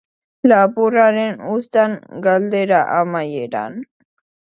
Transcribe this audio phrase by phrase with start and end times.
[0.51, 1.95] Lapurraren uztan,
[2.29, 3.83] galdera amaieran.